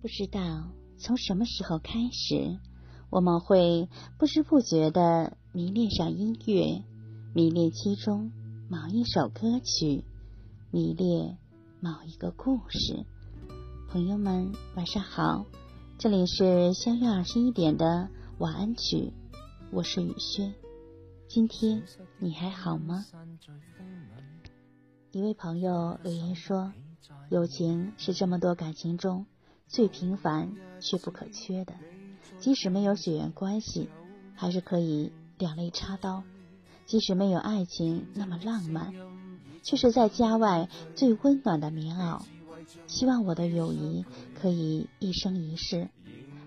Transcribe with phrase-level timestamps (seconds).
[0.00, 0.40] 不知道
[0.96, 2.58] 从什么时候开始，
[3.10, 3.86] 我们会
[4.18, 6.82] 不知不觉的迷恋上音乐，
[7.34, 8.32] 迷恋其中
[8.70, 10.02] 某一首歌曲，
[10.70, 11.36] 迷恋
[11.80, 13.04] 某一个故事。
[13.90, 15.44] 朋友们，晚上好，
[15.98, 18.08] 这里是相约二十一点的
[18.38, 19.12] 晚安曲，
[19.70, 20.54] 我是雨轩。
[21.28, 21.82] 今天
[22.18, 23.04] 你还好吗？
[25.12, 26.72] 一位朋友留言说
[27.30, 29.26] ：“友情是这么多感情中。”
[29.70, 31.74] 最平凡却不可缺的，
[32.40, 33.88] 即使没有血缘关系，
[34.34, 36.24] 还是可以两肋插刀；
[36.86, 38.92] 即使没有爱情那么浪漫，
[39.62, 42.20] 却是在家外最温暖的棉袄。
[42.88, 45.88] 希望我的友谊可以一生一世，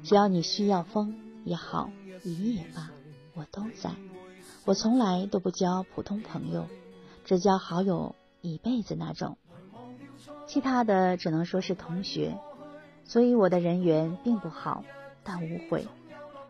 [0.04, 1.16] 只要你需要风
[1.46, 1.90] 也好，
[2.26, 2.91] 雨也罢，
[3.35, 3.91] 我都在。
[4.66, 6.68] 我从来都不交普通朋友，
[7.24, 9.38] 只交好友一辈子那种，
[10.46, 12.37] 其他的只能说是同学。
[13.05, 14.84] 所以我的人缘并不好，
[15.23, 15.87] 但无悔。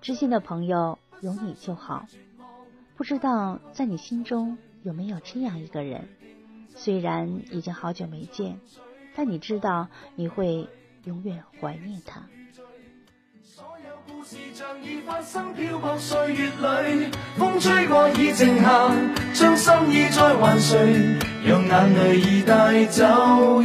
[0.01, 2.05] 知心的朋友有你就好。
[2.95, 6.07] 不知道在你心中有没有这样一个人？
[6.75, 8.59] 虽然已经好久没见，
[9.15, 10.67] 但你知道你会
[11.03, 12.23] 永远怀念他。
[21.45, 23.61] 让眼泪已带走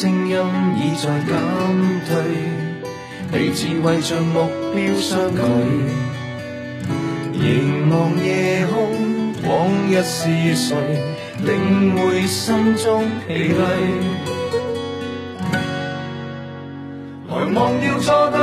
[0.00, 0.38] 声音
[0.76, 1.34] 已在减
[2.06, 2.14] 退，
[3.32, 5.42] 彼此为着目标相距，
[7.32, 10.76] 凝望夜空，往日是谁
[11.42, 13.58] 领会心中疲累？
[17.28, 18.38] 来忘掉错对，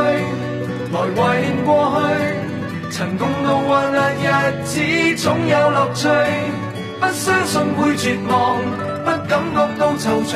[0.91, 4.27] 来怀念过去，曾共度患难日
[4.65, 4.81] 子，
[5.23, 6.09] 总有乐趣。
[6.99, 8.57] 不相信会绝望，
[9.05, 10.35] 不感觉到踌躇。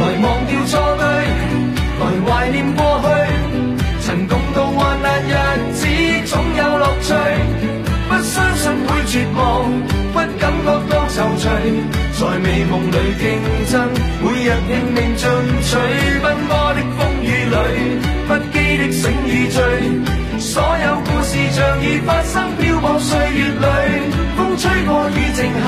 [0.00, 1.04] 来忘掉错对，
[2.00, 3.06] 来怀念过去，
[4.02, 5.86] 曾共度患难日子，
[6.26, 7.14] 总有乐趣。
[8.06, 9.64] 不相信会绝望，
[10.12, 11.48] 不感觉多愁绪，
[12.12, 13.24] 在美梦里竞
[13.70, 13.88] 争，
[14.22, 15.22] 每日拼命进
[15.62, 15.76] 取。
[16.22, 17.56] 奔波的风雨里，
[18.28, 19.62] 不羁的醒与醉，
[20.38, 23.66] 所有故事像已发生，飘泊岁月里，
[24.36, 25.66] 风吹过雨静下，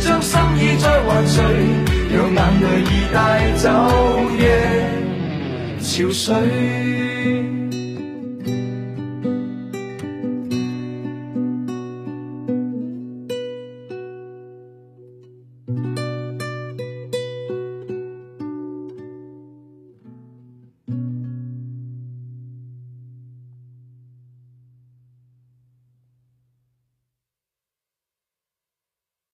[0.00, 1.99] 将心意再还谁？
[2.12, 3.70] 让眼泪已带走
[4.36, 4.44] 夜
[5.80, 7.39] 潮水。